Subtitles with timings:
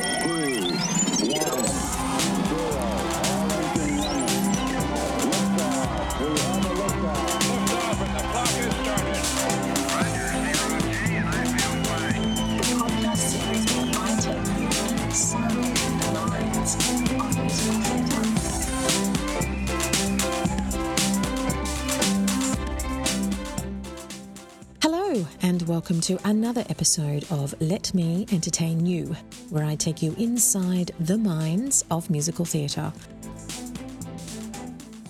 [25.88, 29.16] welcome to another episode of Let Me Entertain You,
[29.48, 32.92] where I take you inside the minds of musical theatre.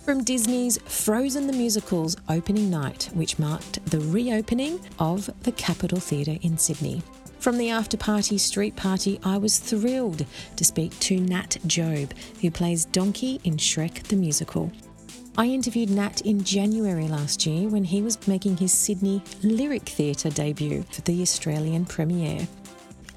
[0.04, 6.38] From Disney's Frozen the Musical's opening night, which marked the reopening of the Capitol Theatre
[6.42, 7.02] in Sydney.
[7.40, 10.24] From the after party street party, I was thrilled
[10.54, 14.70] to speak to Nat Job, who plays Donkey in Shrek the Musical.
[15.38, 20.30] I interviewed Nat in January last year when he was making his Sydney Lyric Theatre
[20.30, 22.48] debut for the Australian premiere.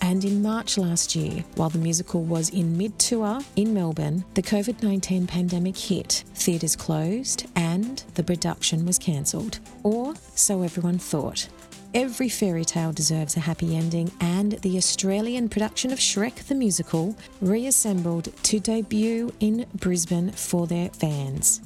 [0.01, 4.43] And in March last year, while the musical was in mid tour in Melbourne, the
[4.43, 9.59] COVID 19 pandemic hit, theatres closed, and the production was cancelled.
[9.81, 11.49] Or so everyone thought.
[11.95, 17.17] Every fairy tale deserves a happy ending, and the Australian production of Shrek the Musical
[17.41, 21.61] reassembled to debut in Brisbane for their fans.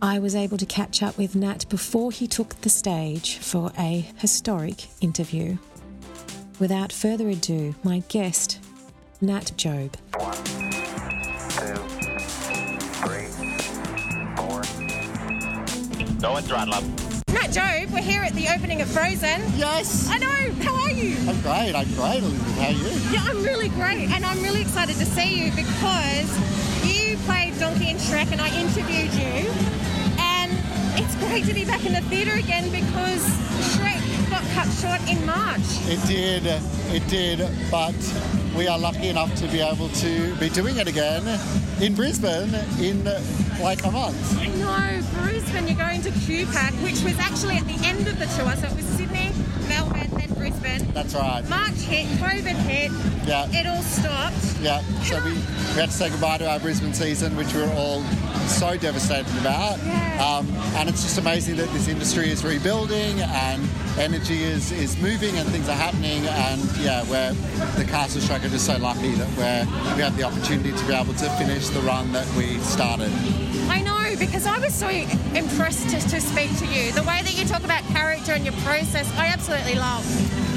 [0.00, 4.08] I was able to catch up with Nat before he took the stage for a
[4.18, 5.58] historic interview.
[6.60, 8.60] Without further ado, my guest,
[9.20, 9.96] Nat Job.
[16.20, 16.84] Going throttle up.
[17.30, 19.42] Nat Job, we're here at the opening of Frozen.
[19.56, 20.08] Yes.
[20.08, 20.52] I know.
[20.62, 21.16] How are you?
[21.28, 21.74] I'm great.
[21.74, 22.56] I'm great, Elizabeth.
[22.56, 23.12] How are you?
[23.12, 27.90] Yeah, I'm really great, and I'm really excited to see you because you played Donkey
[27.90, 29.87] and Shrek, and I interviewed you, and
[30.98, 33.24] it's great to be back in the theatre again because
[33.72, 35.60] Shrek got cut short in March.
[35.86, 36.42] It did.
[36.92, 37.38] It did.
[37.70, 37.94] But
[38.56, 41.22] we are lucky enough to be able to be doing it again
[41.80, 43.04] in Brisbane in
[43.60, 44.38] like a month.
[44.38, 48.26] I know, Brisbane, you're going to QPAC, which was actually at the end of the
[48.26, 49.30] tour, so it was Sydney,
[49.68, 50.90] Melbourne, then Brisbane.
[50.92, 51.46] That's right.
[51.48, 52.92] March hit, COVID hit,
[53.26, 53.48] Yeah.
[53.50, 54.36] it all stopped.
[54.60, 54.80] Yeah.
[55.02, 55.38] So we, we
[55.80, 58.02] had to say goodbye to our Brisbane season, which we were all
[58.48, 59.78] so devastated about.
[59.78, 60.24] Yeah.
[60.38, 65.36] Um, and it's just amazing that this industry is rebuilding and energy is, is moving
[65.36, 66.26] and things are happening.
[66.26, 67.32] And yeah, we're
[67.76, 70.92] the Castle Shrek are just so lucky that we're, we have the opportunity to be
[70.94, 73.12] able to finish the run that we started.
[73.68, 76.92] I know because I was so impressed to, to speak to you.
[76.92, 80.04] The way that you talk about character and your process, I absolutely love.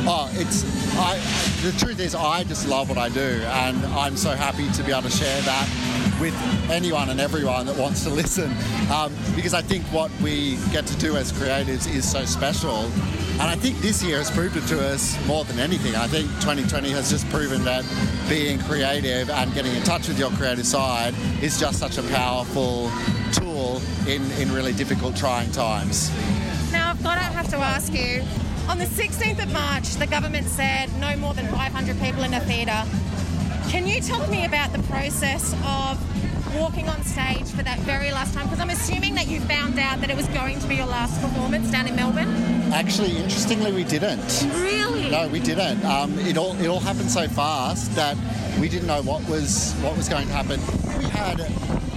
[0.08, 0.64] Oh, it's
[0.98, 1.18] I.
[1.62, 4.92] The truth is, I just love what I do, and I'm so happy to be
[4.92, 5.91] able to share that
[6.22, 6.36] with
[6.70, 8.54] anyone and everyone that wants to listen,
[8.92, 12.86] um, because I think what we get to do as creatives is so special.
[13.42, 15.96] And I think this year has proved it to us more than anything.
[15.96, 17.84] I think 2020 has just proven that
[18.30, 22.92] being creative and getting in touch with your creative side is just such a powerful
[23.34, 26.12] tool in, in really difficult, trying times.
[26.72, 28.24] Now, I've got to have to ask you.
[28.70, 32.40] On the 16th of March, the government said no more than 500 people in a
[32.42, 32.84] theatre.
[33.72, 35.98] Can you talk to me about the process of
[36.60, 38.44] walking on stage for that very last time?
[38.44, 41.22] Because I'm assuming that you found out that it was going to be your last
[41.22, 42.28] performance down in Melbourne.
[42.74, 44.46] Actually, interestingly, we didn't.
[44.56, 45.10] Really?
[45.10, 45.86] No, we didn't.
[45.86, 48.18] Um, it all it all happened so fast that
[48.60, 50.60] we didn't know what was what was going to happen.
[51.00, 51.40] We had,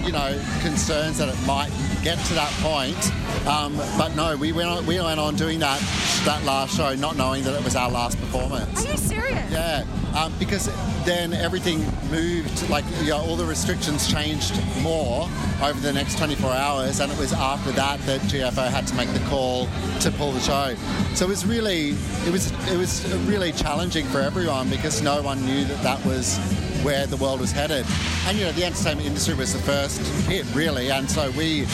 [0.05, 1.71] you know, concerns that it might
[2.03, 5.81] get to that point, um, but no, we went on, we went on doing that
[6.23, 8.85] that last show, not knowing that it was our last performance.
[8.85, 9.51] Are you serious?
[9.51, 9.83] Yeah,
[10.15, 10.67] um, because
[11.05, 15.29] then everything moved, like you know, all the restrictions changed more
[15.61, 19.11] over the next 24 hours, and it was after that that GFO had to make
[19.13, 19.67] the call
[19.99, 20.75] to pull the show.
[21.13, 21.89] So it was really,
[22.25, 26.37] it was, it was really challenging for everyone because no one knew that that was
[26.83, 27.85] where the world was headed.
[28.27, 31.65] And you know, the entertainment industry was the first hit, really, and so we.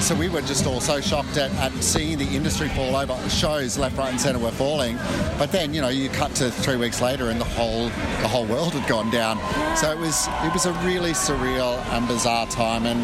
[0.00, 3.16] So we were just all so shocked at, at seeing the industry fall over.
[3.28, 4.96] Shows left, right, and centre were falling,
[5.38, 8.46] but then you know you cut to three weeks later and the whole the whole
[8.46, 9.36] world had gone down.
[9.76, 13.00] So it was it was a really surreal and bizarre time, and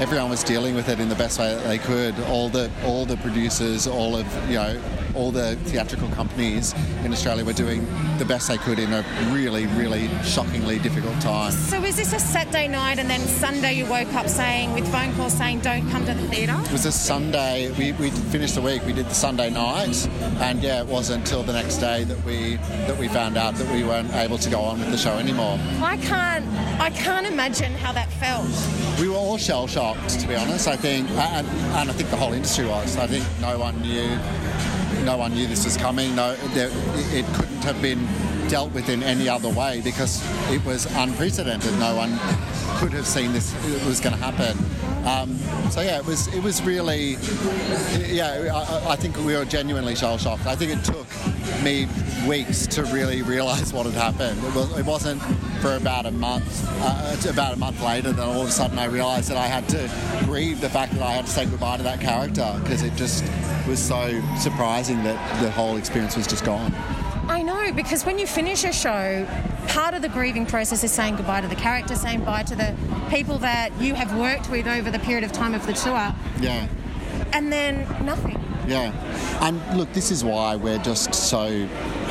[0.00, 2.18] everyone was dealing with it in the best way that they could.
[2.20, 4.80] All the all the producers, all of you know
[5.14, 6.74] all the theatrical companies
[7.04, 7.86] in Australia were doing
[8.18, 11.52] the best they could in a really really shockingly difficult time.
[11.52, 15.14] So is this a Saturday night and then Sunday you woke up saying with phone
[15.14, 16.56] calls saying don't come to the theatre?
[16.64, 17.70] It was a Sunday.
[17.78, 18.84] We, we finished the week.
[18.84, 20.08] We did the Sunday night,
[20.40, 22.56] and yeah, it wasn't until the next day that we
[22.86, 25.58] that we found out that we weren't able to go on with the show anymore.
[25.82, 26.46] I can't.
[26.80, 28.48] I can't imagine how that felt.
[29.00, 30.68] We were all shell shocked, to be honest.
[30.68, 32.96] I think, and, and I think the whole industry was.
[32.96, 34.18] I think no one knew.
[35.08, 36.14] No one knew this was coming.
[36.14, 36.68] No, there,
[37.16, 38.06] it couldn't have been
[38.50, 40.22] dealt with in any other way because
[40.52, 41.72] it was unprecedented.
[41.78, 42.10] No one
[42.78, 44.54] could have seen this it was going to happen.
[45.06, 45.38] Um,
[45.70, 47.16] so yeah, it was it was really
[48.06, 48.52] yeah.
[48.54, 50.44] I, I think we were genuinely shell shocked.
[50.44, 51.06] I think it took
[51.64, 51.88] me
[52.28, 54.38] weeks to really realise what had happened.
[54.44, 55.22] It, was, it wasn't
[55.60, 58.84] for about a month, uh, about a month later then all of a sudden I
[58.86, 59.90] realised that I had to
[60.24, 63.24] grieve the fact that I had to say goodbye to that character because it just
[63.66, 66.72] was so surprising that the whole experience was just gone.
[67.28, 69.26] I know because when you finish a show,
[69.68, 72.74] part of the grieving process is saying goodbye to the character, saying bye to the
[73.10, 76.66] people that you have worked with over the period of time of the tour, Yeah.
[77.32, 78.37] and then nothing.
[78.68, 78.92] Yeah.
[79.40, 81.66] And look, this is why we're just so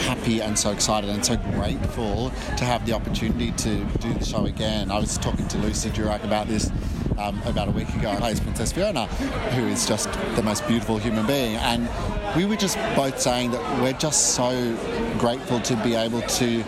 [0.07, 4.45] happy and so excited and so grateful to have the opportunity to do the show
[4.45, 4.89] again.
[4.89, 6.71] I was talking to Lucy Durack about this
[7.19, 8.15] um, about a week ago.
[8.17, 11.57] Plays Princess Fiona, who is just the most beautiful human being.
[11.57, 11.87] And
[12.35, 14.75] we were just both saying that we're just so
[15.19, 16.63] grateful to be able to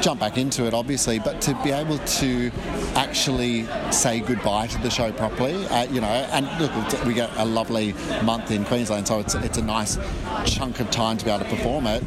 [0.00, 2.50] jump back into it, obviously, but to be able to
[2.94, 6.06] actually say goodbye to the show properly, uh, you know.
[6.06, 9.98] And look, we get a lovely month in Queensland, so it's it's a nice
[10.44, 12.02] chunk of time to be able to perform it.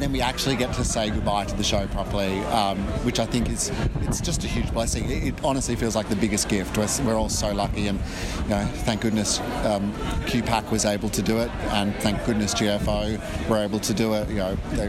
[0.00, 3.26] And then we actually get to say goodbye to the show properly, um, which I
[3.26, 3.70] think is
[4.00, 5.10] it's just a huge blessing.
[5.10, 6.78] It, it honestly feels like the biggest gift.
[6.78, 7.98] We're, we're all so lucky, and
[8.44, 9.92] you know, thank goodness um,
[10.24, 13.20] QPAC was able to do it, and thank goodness GFO
[13.50, 14.30] were able to do it.
[14.30, 14.88] You know, they,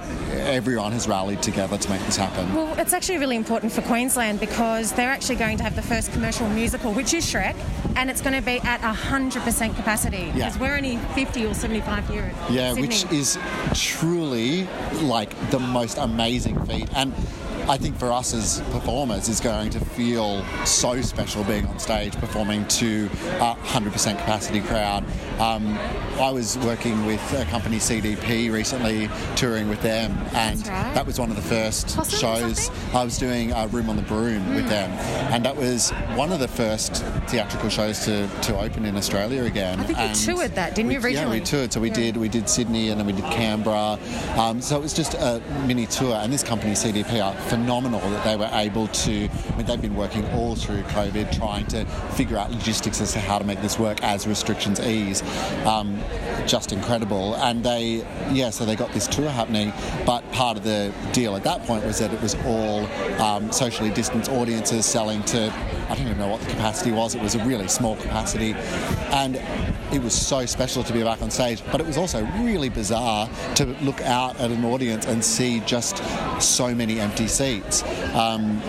[0.49, 2.55] everyone has rallied together to make this happen.
[2.55, 6.13] Well, it's actually really important for Queensland because they're actually going to have the first
[6.13, 7.57] commercial musical, which is Shrek,
[7.97, 12.33] and it's going to be at 100% capacity because we're only 50 or 75 here
[12.49, 12.87] Yeah, Sydney.
[12.87, 13.37] which is
[13.73, 14.69] truly
[15.01, 16.87] like the most amazing feat.
[16.95, 17.13] And
[17.71, 22.13] I think for us as performers is going to feel so special being on stage
[22.17, 23.05] performing to
[23.39, 25.05] a 100% capacity crowd.
[25.39, 25.77] Um,
[26.19, 30.93] I was working with a company CDP recently, touring with them, and right.
[30.93, 32.65] that was one of the first Possum or shows.
[32.65, 32.95] something?
[32.95, 34.91] I was doing a Room on the Broom with them,
[35.31, 39.79] and that was one of the first theatrical shows to, to open in Australia again.
[39.79, 41.71] I think you toured that, didn't we- you, Yeah, we toured.
[41.71, 41.95] So we Yeah.
[41.95, 43.97] did we did Sydney and then we did Canberra.
[44.35, 46.15] Um, so it was just a mini tour.
[46.15, 49.29] And this company CDP are phenomenal that they were able to.
[49.29, 51.85] I mean, they've been working all through COVID, trying to
[52.15, 55.21] figure out logistics as to how to make this work as restrictions ease.
[55.65, 56.01] Um,
[56.47, 57.35] just incredible.
[57.35, 59.73] And they, yeah, so they got this tour happening.
[60.05, 62.85] But part of the deal at that point was that it was all
[63.21, 65.53] um, socially distanced audiences selling to.
[65.91, 67.15] I don't even know what the capacity was.
[67.15, 68.53] It was a really small capacity,
[69.11, 69.35] and
[69.93, 71.61] it was so special to be back on stage.
[71.69, 76.01] But it was also really bizarre to look out at an audience and see just
[76.41, 77.83] so many empty seats.
[78.15, 78.61] Um,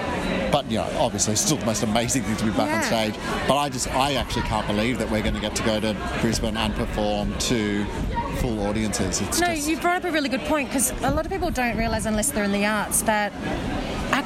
[0.50, 3.14] but you know, obviously, still the most amazing thing to be back on stage.
[3.46, 5.96] But I just, I actually can't believe that we're going to get to go to
[6.20, 7.84] Brisbane and perform to
[8.38, 9.20] full audiences.
[9.20, 11.52] It's No, just, you brought up a really good point because a lot of people
[11.52, 13.32] don't realise, unless they're in the arts, that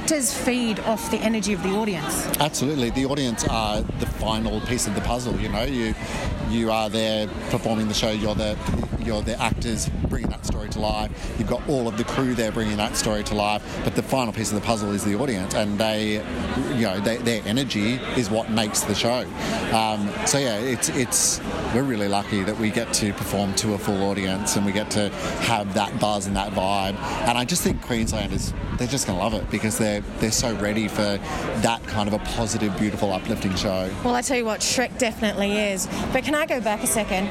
[0.07, 2.29] actors feed off the energy of the audience.
[2.39, 5.35] Absolutely, the audience are the final piece of the puzzle.
[5.41, 5.97] You know, you
[6.49, 8.13] you are there performing the show.
[8.13, 8.57] You're the
[9.07, 11.11] you're the actors bringing that story to life.
[11.39, 13.63] You've got all of the crew there bringing that story to life.
[13.85, 16.15] But the final piece of the puzzle is the audience, and they,
[16.75, 19.21] you know, they, their energy is what makes the show.
[19.73, 21.41] Um, so yeah, it's it's
[21.75, 24.91] we're really lucky that we get to perform to a full audience and we get
[24.93, 25.11] to
[25.41, 26.97] have that buzz and that vibe.
[27.29, 30.55] And I just think Queenslanders they're just going to love it because they're they're so
[30.57, 31.19] ready for
[31.63, 33.91] that kind of a positive, beautiful, uplifting show.
[34.05, 35.89] Well, I tell you what, Shrek definitely is.
[36.13, 37.29] But can I go back a second?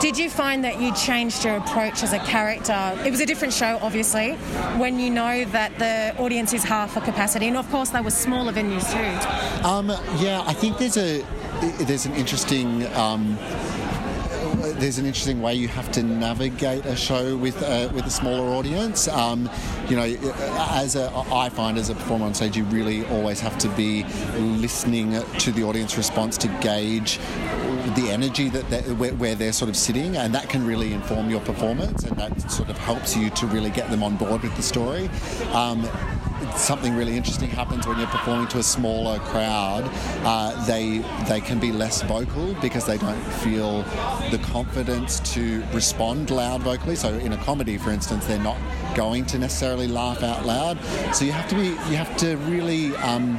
[0.00, 2.96] Did you find that you changed your approach as a character?
[3.04, 4.34] It was a different show, obviously,
[4.78, 8.10] when you know that the audience is half a capacity, and of course, they were
[8.10, 9.66] smaller venues too.
[9.66, 11.24] Um, yeah, I think there's a
[11.84, 12.86] there's an interesting.
[12.94, 13.36] Um,
[14.78, 18.54] there's an interesting way you have to navigate a show with uh, with a smaller
[18.54, 19.08] audience.
[19.08, 19.50] Um,
[19.88, 20.04] you know,
[20.72, 24.04] as a, I find as a performer on stage, you really always have to be
[24.38, 27.18] listening to the audience response to gauge
[27.96, 31.30] the energy that they, where, where they're sort of sitting, and that can really inform
[31.30, 34.54] your performance, and that sort of helps you to really get them on board with
[34.56, 35.08] the story.
[35.52, 35.88] Um,
[36.56, 39.88] something really interesting happens when you're performing to a smaller crowd.
[40.24, 43.82] Uh, they they can be less vocal because they don't feel
[44.30, 46.96] the confidence to respond loud vocally.
[46.96, 48.58] So in a comedy, for instance, they're not
[48.94, 50.78] going to necessarily laugh out loud.
[51.14, 52.94] So you have to be you have to really.
[52.96, 53.38] Um,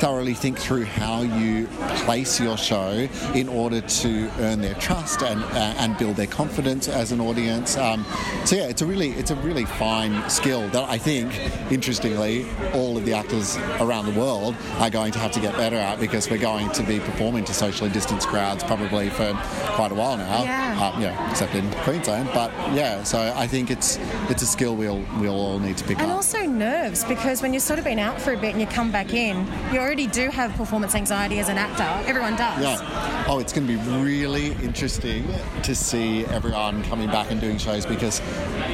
[0.00, 1.66] thoroughly think through how you
[2.04, 6.88] place your show in order to earn their trust and uh, and build their confidence
[6.88, 7.76] as an audience.
[7.76, 8.04] Um,
[8.44, 11.32] so yeah, it's a really it's a really fine skill that I think,
[11.70, 15.76] interestingly, all of the actors around the world are going to have to get better
[15.76, 19.32] at because we're going to be performing to socially distanced crowds probably for
[19.76, 20.42] quite a while now.
[20.42, 20.78] Yeah.
[20.80, 22.30] Uh, yeah, except in Queensland.
[22.32, 23.98] But yeah, so I think it's
[24.30, 26.08] it's a skill we'll we'll all need to pick And up.
[26.08, 28.66] And also nerves, because when you've sort of been out for a bit and you
[28.66, 32.08] come back in, you already do have performance anxiety as an actor.
[32.08, 32.62] Everyone does.
[32.62, 33.24] Yeah.
[33.26, 35.26] Oh, it's going to be really interesting
[35.64, 38.20] to see everyone coming back and doing shows because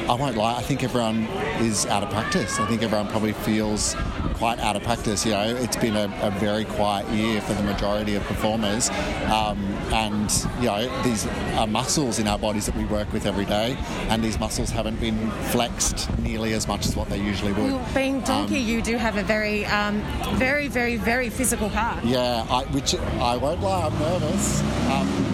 [0.07, 1.23] I won't lie, I think everyone
[1.59, 2.59] is out of practice.
[2.59, 3.95] I think everyone probably feels
[4.37, 5.25] quite out of practice.
[5.25, 8.89] You know, it's been a, a very quiet year for the majority of performers,
[9.31, 9.57] um,
[9.91, 11.25] and you know, these
[11.57, 13.75] are muscles in our bodies that we work with every day,
[14.09, 17.71] and these muscles haven't been flexed nearly as much as what they usually would.
[17.71, 20.01] Well, being donkey, Um, you do have a very, um,
[20.35, 22.03] very, very, very physical part.
[22.03, 24.61] Yeah, I, which I won't lie, I'm nervous.
[24.91, 25.33] Um,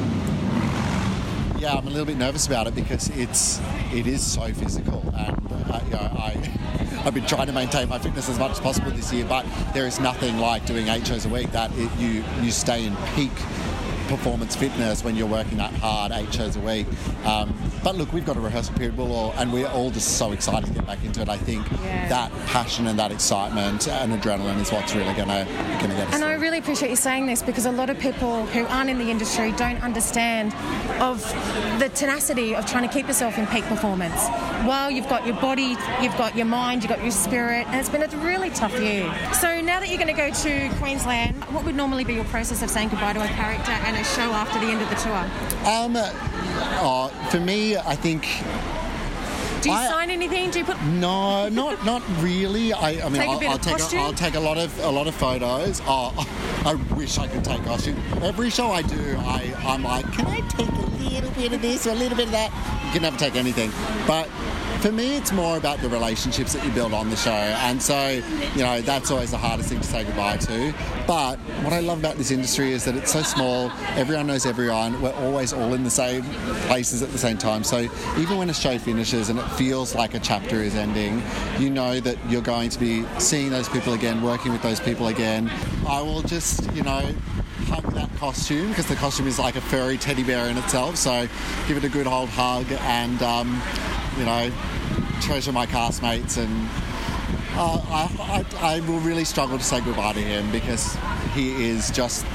[1.60, 3.60] yeah, I'm a little bit nervous about it because it's
[3.94, 6.32] it is so physical, and uh, you know, I
[7.06, 9.86] I've been trying to maintain my fitness as much as possible this year, but there
[9.86, 13.34] is nothing like doing eight shows a week that it, you you stay in peak
[14.08, 16.88] performance fitness when you're working that hard eight shows a week.
[17.26, 17.54] Um,
[17.84, 20.68] but look, we've got a rehearsal period, we'll all, and we're all just so excited
[20.68, 21.30] to get back into it.
[21.30, 22.08] I think Yeah.
[22.10, 25.46] that passion and that excitement and adrenaline is what's really gonna
[25.82, 26.16] gonna get us.
[26.16, 28.98] And I really appreciate you saying this because a lot of people who aren't in
[29.00, 30.54] the industry don't understand
[31.02, 31.22] of
[31.80, 34.28] the tenacity of trying to keep yourself in peak performance.
[34.66, 37.90] While you've got your body, you've got your mind, you've got your spirit, and it's
[37.90, 39.12] been a really tough year.
[39.42, 42.62] So now that you're going to go to Queensland, what would normally be your process
[42.62, 45.26] of saying goodbye to a character and a show after the end of the tour?
[45.68, 45.94] Um,
[46.82, 48.24] oh, for me, I think
[49.62, 50.52] Do you I- sign anything?
[50.52, 52.74] Do you put no, not not really.
[52.74, 54.58] I, I mean, Take a I'll, bit I'll of take a, I'll take a lot
[54.58, 55.82] of a lot of photos.
[55.86, 56.14] Oh,
[56.66, 57.98] I wish I could take costume.
[58.22, 61.88] Every show I do, I I'm like, can I take a little bit of this
[61.88, 62.52] or a little bit of that?
[62.86, 63.72] You can never take anything,
[64.08, 64.30] but.
[64.84, 68.22] For me, it's more about the relationships that you build on the show, and so
[68.54, 70.74] you know that's always the hardest thing to say goodbye to.
[71.08, 73.72] But what I love about this industry is that it's so small.
[73.96, 75.02] Everyone knows everyone.
[75.02, 76.24] We're always all in the same
[76.68, 77.64] places at the same time.
[77.64, 77.88] So
[78.18, 81.24] even when a show finishes and it feels like a chapter is ending,
[81.60, 85.08] you know that you're going to be seeing those people again, working with those people
[85.08, 85.50] again.
[85.88, 87.10] I will just, you know,
[87.68, 90.98] hug that costume because the costume is like a furry teddy bear in itself.
[90.98, 91.26] So
[91.70, 93.62] give it a good old hug and, um,
[94.18, 94.52] you know,
[95.22, 96.70] treasure my castmates and
[97.56, 100.98] uh, I, I, I will really struggle to say goodbye to him because
[101.34, 102.26] he is just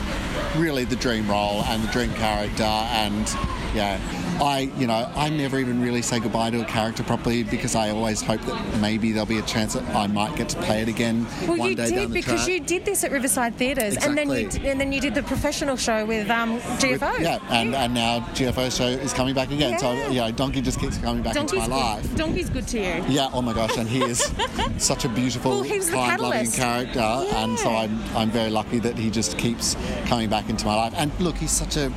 [0.56, 3.26] really the dream role and the dream character and
[3.74, 3.98] yeah
[4.40, 7.90] I you know I never even really say goodbye to a character properly because I
[7.90, 10.88] always hope that maybe there'll be a chance that I might get to play it
[10.88, 12.48] again Well, one you day down did the because track.
[12.48, 14.70] you did this at Riverside Theatres, and then you Exactly.
[14.70, 17.20] and then you did the professional show with um, GFO.
[17.20, 20.08] yeah and, and now GFO show is coming back again so Yeah.
[20.10, 22.16] you know Donkey just keeps coming back Donkey's into my life good.
[22.16, 23.04] Donkey's good to you.
[23.08, 24.32] Yeah, oh my gosh, and he is
[24.78, 28.78] such a beautiful, Well, he was the kind-loving character, and so I'm, I'm very lucky
[28.78, 30.94] that he just keeps coming back into my life.
[30.96, 31.92] And look, he's such a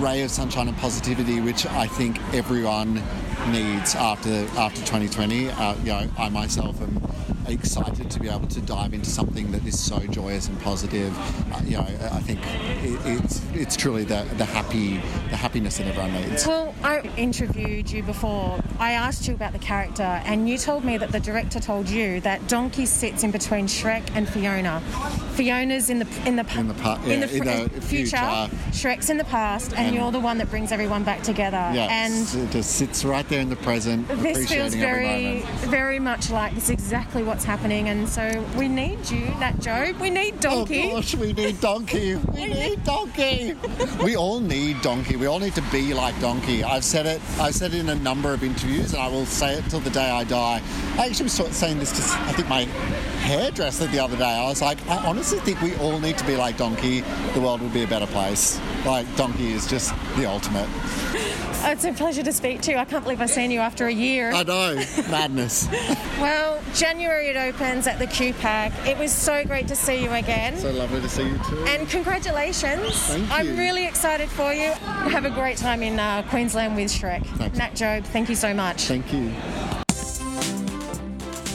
[0.00, 2.94] ray of sunshine and positivity, which I think everyone
[3.48, 5.50] needs after after 2020.
[5.50, 7.09] Uh, you know, I myself am
[7.54, 11.16] excited to be able to dive into something that is so joyous and positive.
[11.52, 12.40] Uh, you know, I think
[12.84, 14.96] it, it's it's truly the the happy
[15.30, 16.46] the happiness that everyone needs.
[16.46, 18.60] Well, I interviewed you before.
[18.78, 22.20] I asked you about the character, and you told me that the director told you
[22.20, 24.80] that Donkey sits in between Shrek and Fiona.
[25.34, 27.80] Fiona's in the in the In the pa- in yeah, the, in the future.
[27.80, 28.16] future.
[28.70, 31.70] Shrek's in the past, and, And- you're the one that brings everyone back together.
[31.72, 36.30] Yes, And it just sits right there in the present, this feels very, very much
[36.30, 39.96] like this is exactly what's happening, and so we need you, Nat Job.
[39.98, 40.90] We need Donkey.
[40.90, 42.16] Oh gosh, we need Donkey.
[42.34, 43.54] We need Donkey.
[44.04, 45.16] we all need Donkey.
[45.16, 46.62] We all need to be like Donkey.
[46.62, 47.22] I've said it.
[47.38, 49.88] I've said it in a number of interviews, and I will say it till the
[49.90, 50.60] day I die.
[50.98, 52.64] I actually was saying this to, I think my
[53.24, 54.24] hairdresser the other day.
[54.24, 57.00] I was like, I honestly think we all need to be like Donkey.
[57.32, 58.60] The world would be a better place.
[58.84, 60.68] Like Donkey is just the ultimate.
[61.62, 62.78] Oh, it's a pleasure to speak to you.
[62.78, 64.32] I can't believe I've seen you after a year.
[64.32, 64.76] I know,
[65.10, 65.68] madness.
[66.20, 68.86] Well, January it opens at the QPAC.
[68.86, 70.58] It was so great to see you again.
[70.58, 71.64] so lovely to see you too.
[71.68, 72.92] and congratulations.
[73.06, 74.72] Thank I'm really excited for you.
[75.10, 77.24] Have a great time in uh, Queensland with Shrek.
[77.36, 77.56] Thanks.
[77.56, 78.82] Nat Job, thank you so much.
[78.84, 79.32] Thank you.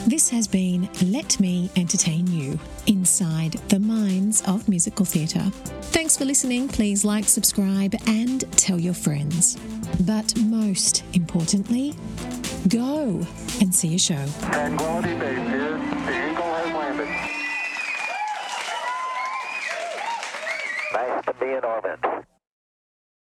[0.08, 5.50] This has been Let Me Entertain You inside the minds of musical theatre.
[5.90, 6.68] Thanks for listening.
[6.68, 9.56] Please like, subscribe, and tell your friends.
[10.06, 11.94] But most importantly,
[12.68, 13.20] go
[13.60, 14.24] and see a show.
[14.52, 15.76] Tranquility Base here.
[15.76, 17.08] The Eagle has landed.
[20.92, 22.05] Nice to be in orbit.